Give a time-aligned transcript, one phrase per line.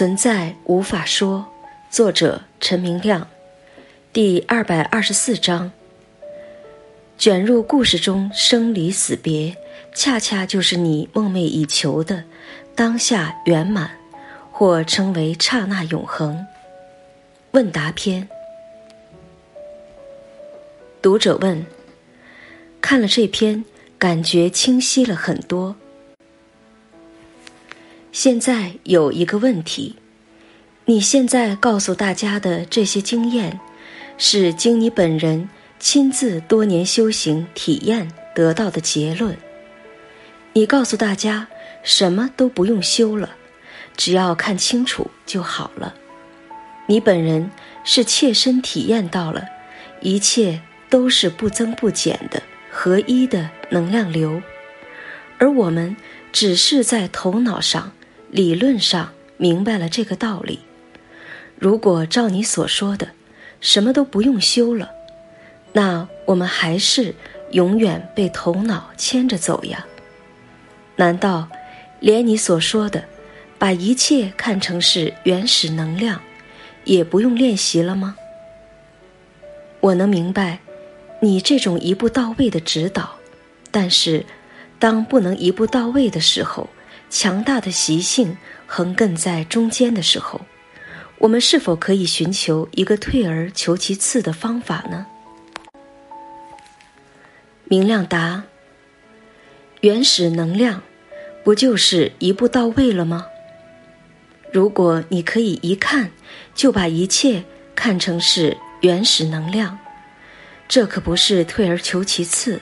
[0.00, 1.46] 存在无法说，
[1.90, 3.28] 作者陈明亮，
[4.14, 5.70] 第二百二十四章。
[7.18, 9.54] 卷入故事中生离死别，
[9.94, 12.24] 恰恰就是你梦寐以求的
[12.74, 13.90] 当下圆满，
[14.50, 16.46] 或称为刹那永恒。
[17.50, 18.26] 问答篇。
[21.02, 21.66] 读者问：
[22.80, 23.62] 看了这篇，
[23.98, 25.76] 感觉清晰了很多。
[28.12, 29.94] 现在有一个问题，
[30.86, 33.60] 你现在告诉大家的这些经验，
[34.18, 39.36] 是经你本人亲自多年修行体验得到的结论。
[40.54, 41.46] 你告诉大家
[41.84, 43.36] 什么都不用修了，
[43.96, 45.94] 只要看清楚就好了。
[46.86, 47.52] 你本人
[47.84, 49.44] 是切身体验到了，
[50.00, 52.42] 一切都是不增不减的
[52.72, 54.42] 合一的能量流，
[55.38, 55.96] 而我们
[56.32, 57.92] 只是在头脑上。
[58.30, 60.60] 理论上明白了这个道理，
[61.58, 63.08] 如果照你所说的，
[63.60, 64.90] 什么都不用修了，
[65.72, 67.14] 那我们还是
[67.50, 69.84] 永远被头脑牵着走呀？
[70.94, 71.48] 难道
[71.98, 73.04] 连你所说的
[73.58, 76.20] 把一切看成是原始能量，
[76.84, 78.14] 也不用练习了吗？
[79.80, 80.60] 我能明白
[81.20, 83.16] 你这种一步到位的指导，
[83.72, 84.24] 但是
[84.78, 86.68] 当不能一步到位的时候。
[87.10, 90.40] 强大的习性横亘在中间的时候，
[91.18, 95.06] 我们是否可以寻求一个退而求其次的方法呢？
[97.64, 98.44] 明亮答：
[99.80, 100.82] 原始能量
[101.44, 103.26] 不就是一步到位了吗？
[104.52, 106.10] 如果你可以一看
[106.54, 107.44] 就把一切
[107.74, 109.78] 看成是原始能量，
[110.68, 112.60] 这可不是退而求其次。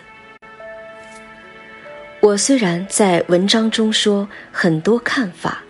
[2.20, 5.62] 我虽然在文章中说很多看法，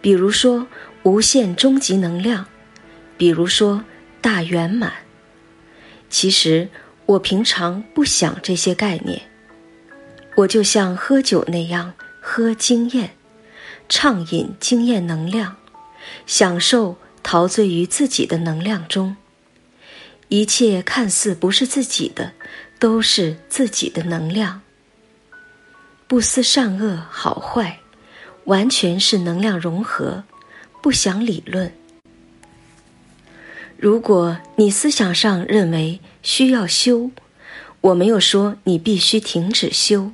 [0.00, 0.66] 比如说
[1.02, 2.46] 无限终极能量，
[3.16, 3.84] 比如说
[4.20, 4.92] 大圆满，
[6.08, 6.68] 其实
[7.04, 9.20] 我平常不想这些概念。
[10.36, 13.16] 我就像喝酒那样喝经验，
[13.88, 15.56] 畅饮经验能量，
[16.26, 19.16] 享受陶醉于自己的能量中。
[20.28, 22.32] 一切看似不是自己的，
[22.78, 24.62] 都是自己的能量。
[26.08, 27.80] 不思善恶好坏，
[28.44, 30.22] 完全是能量融合，
[30.80, 31.72] 不想理论。
[33.76, 37.10] 如果你思想上认为需要修，
[37.80, 40.12] 我没有说你必须停止修，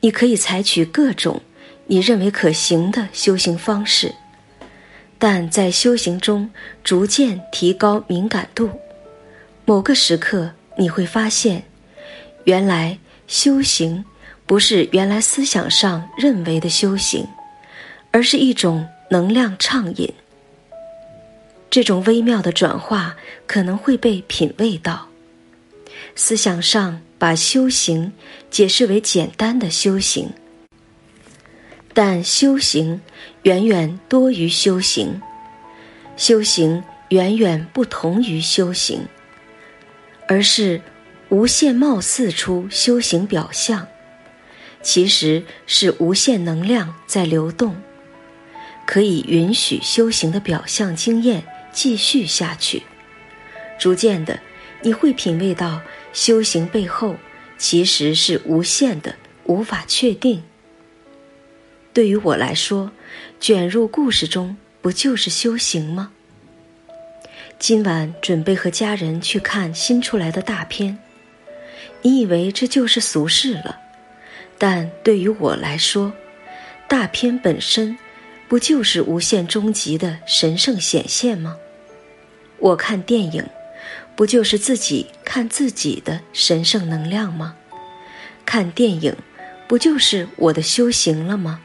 [0.00, 1.40] 你可以采取各种
[1.86, 4.14] 你认为可行的修行方式，
[5.18, 6.50] 但在修行中
[6.84, 8.70] 逐渐提高敏感度，
[9.64, 11.64] 某个时刻你会发现，
[12.44, 14.04] 原来修行。
[14.46, 17.26] 不是原来思想上认为的修行，
[18.12, 20.12] 而是一种能量畅饮。
[21.68, 25.08] 这种微妙的转化可能会被品味到。
[26.14, 28.12] 思想上把修行
[28.50, 30.30] 解释为简单的修行，
[31.92, 33.00] 但修行
[33.42, 35.20] 远远多于修行，
[36.16, 39.00] 修行远远不同于修行，
[40.28, 40.80] 而是
[41.30, 43.86] 无限貌似出修行表象。
[44.82, 47.76] 其实是无限能量在流动，
[48.86, 52.82] 可以允许修行的表象经验继续下去。
[53.78, 54.38] 逐渐的，
[54.82, 55.80] 你会品味到
[56.12, 57.16] 修行背后
[57.58, 59.14] 其实是无限的，
[59.44, 60.42] 无法确定。
[61.92, 62.90] 对于我来说，
[63.40, 66.12] 卷入故事中不就是修行吗？
[67.58, 70.98] 今晚准备和家人去看新出来的大片，
[72.02, 73.80] 你以为这就是俗世了？
[74.58, 76.12] 但对于我来说，
[76.88, 77.96] 大片本身
[78.48, 81.56] 不就是无限终极的神圣显现吗？
[82.58, 83.44] 我看电影，
[84.14, 87.56] 不就是自己看自己的神圣能量吗？
[88.46, 89.14] 看电影，
[89.68, 91.60] 不就是我的修行了吗？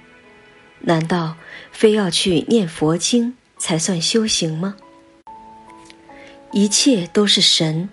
[0.81, 1.37] 难道
[1.71, 4.75] 非要去念佛经才算修行吗？
[6.51, 7.87] 一切都是神，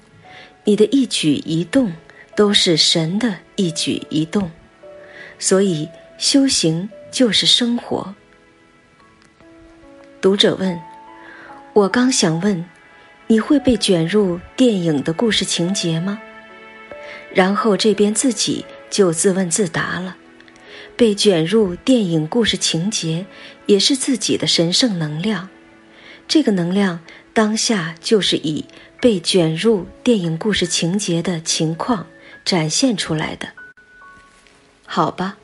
[0.65, 1.93] 你的一举一动
[2.35, 4.51] 都是神的一举一动。
[5.39, 5.89] 所以，
[6.19, 8.15] 修行就是生活。
[10.21, 10.79] 读者问
[11.73, 12.65] ：“我刚想问，
[13.29, 16.21] 你会被卷入电影的故事情节吗？”
[17.33, 20.17] 然后这边自己就自问自答了
[20.97, 23.27] ：“被卷入电影故事情节，
[23.67, 25.49] 也是自己的神圣能量。
[26.27, 27.01] 这个能量
[27.33, 28.65] 当下就是以
[29.01, 32.07] 被卷入电影故事情节的情况
[32.45, 33.49] 展现出来的。”
[34.91, 35.37] 好吧，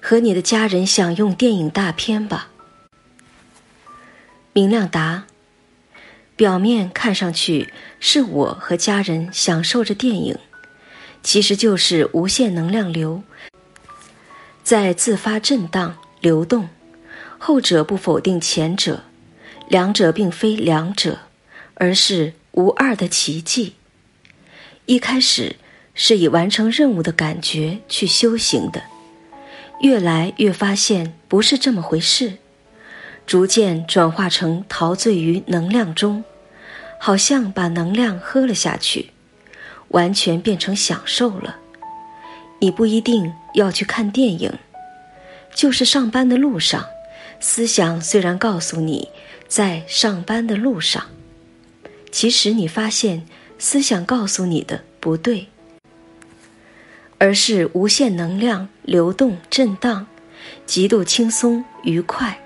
[0.00, 2.48] 和你的家人享用电影大片吧。
[4.52, 5.24] 明亮答：
[6.36, 10.38] 表面看上去是我和家人享受着电影，
[11.24, 13.24] 其实就是无限能量流
[14.62, 16.68] 在自发震荡流动。
[17.38, 19.02] 后者不否定前者，
[19.68, 21.18] 两者并非两者，
[21.74, 23.74] 而是无二的奇迹。
[24.86, 25.56] 一开始
[25.96, 28.82] 是以完成任务的感觉去修行的，
[29.80, 32.34] 越来越发现不是这么回事，
[33.26, 36.22] 逐渐转化成陶醉于能量中，
[37.00, 39.10] 好像把能量喝了下去，
[39.88, 41.56] 完全变成享受了。
[42.58, 44.52] 你不一定要去看电影，
[45.54, 46.86] 就是上班的路上。
[47.40, 49.08] 思想虽然告诉你
[49.46, 51.06] 在上班的路上，
[52.10, 53.26] 其实你发现
[53.58, 55.48] 思想告诉你的不对，
[57.18, 60.06] 而是无限能量流动震荡，
[60.64, 62.38] 极度轻松愉快。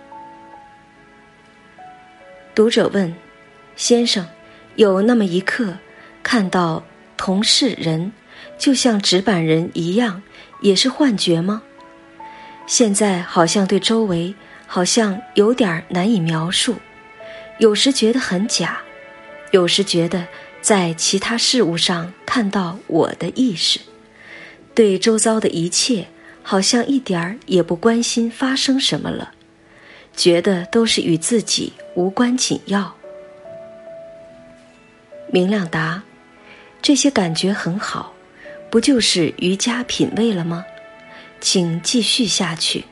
[2.54, 3.14] 读者问
[3.76, 4.26] ：“先生，
[4.76, 5.74] 有那么一刻
[6.22, 6.82] 看到
[7.16, 8.12] 同事人
[8.58, 10.22] 就像纸板人一样，
[10.60, 11.62] 也是幻觉吗？
[12.66, 14.34] 现在好像对周围。”
[14.72, 16.76] 好像有点难以描述，
[17.58, 18.80] 有时觉得很假，
[19.50, 20.24] 有时觉得
[20.60, 23.80] 在其他事物上看到我的意识，
[24.74, 26.06] 对周遭的一切
[26.42, 29.32] 好像一点儿也不关心发生什么了，
[30.16, 32.94] 觉得都是与自己无关紧要。
[35.32, 36.02] 明亮答：
[36.82, 38.14] 这些感觉很好，
[38.70, 40.64] 不就是瑜伽品味了吗？
[41.40, 42.84] 请继续下去。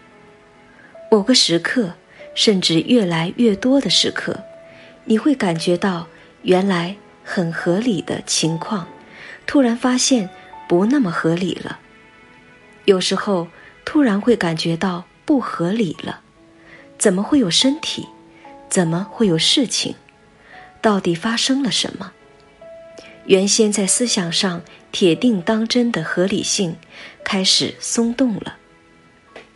[1.10, 1.94] 某个时刻，
[2.34, 4.38] 甚至越来越多的时刻，
[5.04, 6.06] 你会感觉到
[6.42, 8.86] 原来很合理的情况，
[9.46, 10.28] 突然发现
[10.68, 11.80] 不那么合理了。
[12.84, 13.48] 有时候
[13.84, 16.20] 突然会感觉到不合理了，
[16.98, 18.06] 怎么会有身体？
[18.68, 19.96] 怎么会有事情？
[20.80, 22.12] 到底发生了什么？
[23.24, 24.62] 原先在思想上
[24.92, 26.76] 铁定当真的合理性
[27.24, 28.56] 开始松动了，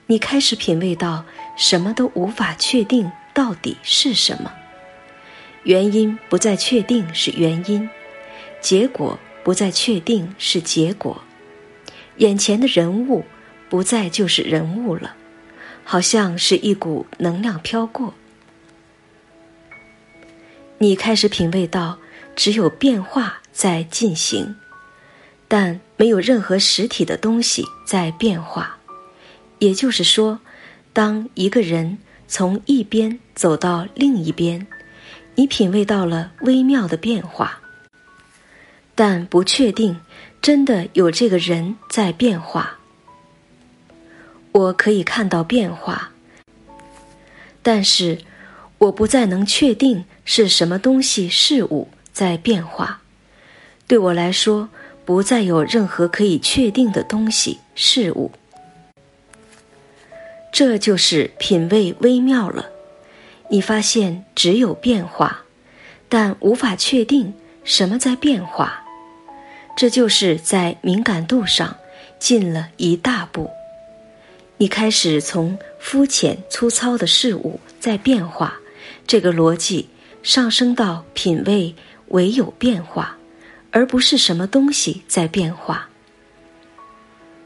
[0.06, 1.24] 你开始品味到。
[1.54, 4.50] 什么都无法确定到底是什么，
[5.64, 7.88] 原因不再确定是原因，
[8.58, 11.22] 结果不再确定是结果，
[12.16, 13.24] 眼前的人物
[13.68, 15.16] 不再就是人物了，
[15.84, 18.14] 好像是一股能量飘过。
[20.78, 21.98] 你开始品味到
[22.34, 24.56] 只有变化在进行，
[25.48, 28.78] 但没有任何实体的东西在变化，
[29.58, 30.40] 也就是说。
[30.94, 31.96] 当一个人
[32.28, 34.66] 从一边走到另一边，
[35.36, 37.61] 你品味到了微妙的变化，
[38.94, 40.00] 但不确定
[40.40, 42.78] 真的有这个人在变化。
[44.52, 46.10] 我可以看到变化，
[47.62, 48.18] 但是
[48.76, 53.00] 我不再能确定是什么东西事物在变化。
[53.86, 54.68] 对我来说，
[55.04, 58.30] 不再有任何可以确定的东西事物。
[60.52, 62.66] 这就是品味微妙了，
[63.48, 65.44] 你发现只有变化，
[66.10, 67.32] 但无法确定
[67.64, 68.81] 什么在变化。
[69.82, 71.76] 这就是在敏感度上
[72.20, 73.50] 进了一大步。
[74.56, 78.54] 你开始从肤浅粗糙的事物在变化
[79.08, 79.88] 这个逻辑
[80.22, 81.74] 上升到品味
[82.10, 83.16] 唯有变化，
[83.72, 85.88] 而不是什么东西在变化。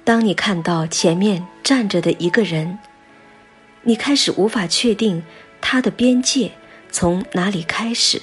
[0.05, 2.79] 当你看到前面站着的一个人。
[3.83, 5.23] 你开始无法确定
[5.63, 6.51] 他的边界
[6.91, 8.21] 从哪里开始，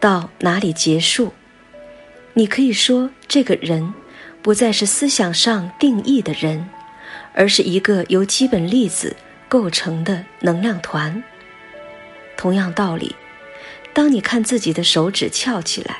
[0.00, 1.30] 到哪里结束。
[2.34, 3.92] 你可以说，这个人
[4.40, 6.68] 不再是思想上定义的人，
[7.34, 9.14] 而是一个由基本粒子
[9.48, 11.22] 构成的能量团。
[12.36, 13.14] 同样道理，
[13.92, 15.98] 当你看自己的手指翘起来，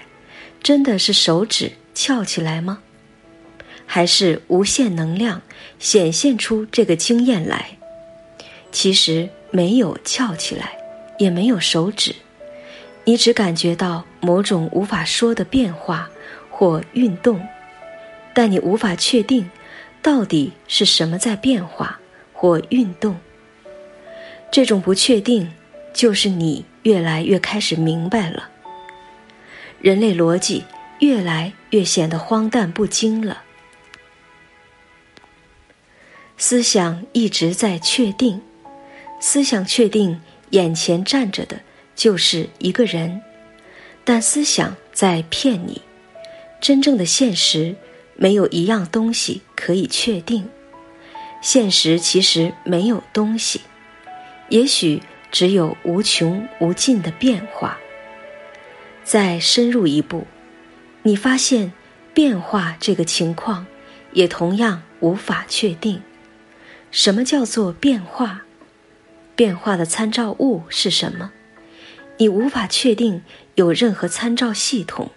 [0.63, 2.79] 真的是手指翘起来吗？
[3.85, 5.43] 还是无限能量
[5.79, 7.77] 显现出这个经验来？
[8.71, 10.73] 其实没有翘起来，
[11.19, 12.15] 也没有手指，
[13.05, 16.09] 你只感觉到某种无法说的变化
[16.63, 17.45] 或运动，
[18.33, 19.51] 但你无法确定
[20.01, 21.99] 到底是什么在变化
[22.33, 23.17] 或运动。
[24.49, 25.53] 这种不确定，
[25.93, 28.49] 就是你越来越开始明白了。
[29.81, 30.63] 人类逻辑
[31.01, 33.43] 越来越显得荒诞不经了。
[36.37, 38.41] 思想一直在确定。
[39.19, 41.59] 思想确定眼前站着的
[41.97, 43.21] 就是一个人，
[44.05, 45.83] 但思想在骗你。
[46.63, 47.75] 真正的现实
[48.15, 50.49] 没有一样东西可以确定，
[51.43, 53.63] 现实其实没有东西。
[54.49, 55.03] 也许
[55.33, 57.79] 只有无穷无尽的变化。
[59.03, 60.25] 再深入一步，
[61.03, 61.73] 你发现
[62.15, 63.67] 变化这个情况
[64.13, 66.01] 也同样无法确定。
[66.93, 68.43] 什么叫做变化？
[69.35, 71.33] 变化的参照物是什么？
[72.19, 73.25] 你无法确定
[73.57, 75.11] 有任何参照系统，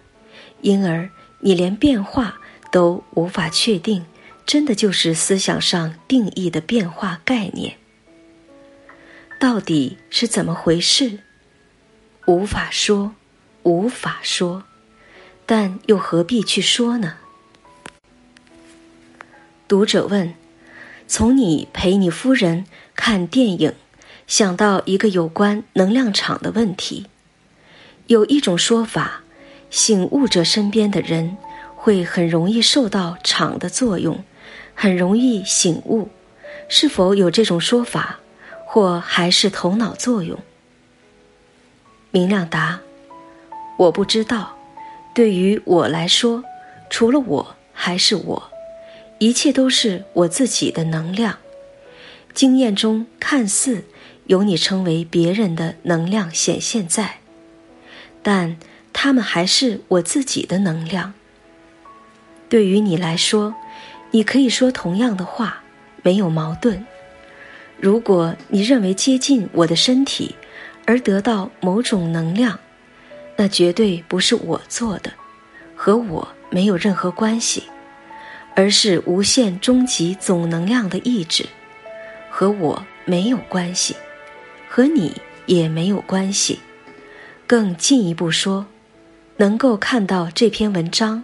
[0.62, 1.08] 因而
[1.46, 4.06] 你连变化都无法确定。
[4.48, 7.78] 真的就是思想上定义的变化概念。
[9.40, 11.20] 到底是怎么回事？
[12.28, 13.16] 无法说，
[13.64, 14.64] 无法说，
[15.48, 17.16] 但又何必去说呢？
[19.68, 20.36] 读者问：
[21.08, 23.74] 从你陪你夫人看电影，
[24.28, 27.08] 想到一个有关能量场的问题。
[28.06, 29.24] 有一种说法，
[29.70, 31.38] 醒悟者身边的人
[31.76, 34.24] 会很容易受到场的作用。
[34.78, 36.10] 很容易醒悟，
[36.68, 38.20] 是否有这种说法，
[38.66, 40.38] 或还是头脑作用？
[42.12, 42.82] 明亮答：
[43.78, 44.58] 我不知道。
[45.14, 46.44] 对于我来说，
[46.90, 48.52] 除了我还是我，
[49.18, 51.38] 一切都是我自己的能量。
[52.34, 53.86] 经验中看似
[54.26, 57.20] 有你称为别人的能量显现在，
[58.22, 58.58] 但
[58.96, 61.14] 他们还是我自己的能量。
[62.50, 63.54] 对于你来说。
[64.12, 65.62] 你可以说同样的话，
[66.02, 66.86] 没有矛盾。
[67.82, 70.36] 如果你认为接近我的身体
[70.86, 72.58] 而得到某种能量，
[73.36, 75.12] 那绝对不是我做的，
[75.76, 77.64] 和我没有任何关系，
[78.56, 81.46] 而是无限终极总能量的意志，
[82.30, 83.98] 和我没有关系，
[84.70, 86.60] 和你也没有关系。
[87.46, 88.66] 更进一步说，
[89.38, 91.24] 能够看到这篇文章，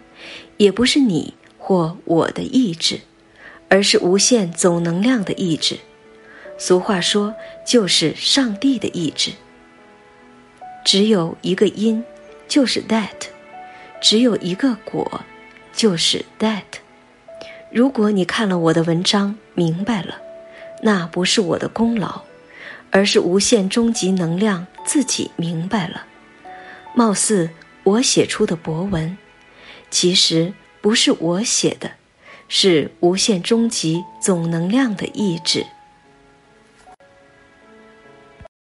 [0.58, 1.34] 也不是你。
[1.64, 3.00] 或我的意志，
[3.70, 5.78] 而是无限总能量的意志。
[6.58, 9.32] 俗话说，就是上帝的意志。
[10.84, 12.04] 只有一个因，
[12.48, 13.08] 就是 that；
[14.02, 15.22] 只有一个果，
[15.72, 16.64] 就是 that。
[17.72, 20.18] 如果你看了我的文章明白了，
[20.82, 22.24] 那不是我的功劳，
[22.90, 26.06] 而是无限终极能量自己明白了。
[26.96, 27.52] 貌似
[27.84, 29.18] 我写出的博文，
[29.90, 30.54] 其实。
[30.82, 31.92] 不是我写的，
[32.48, 35.68] 是无限终极总能量的意志。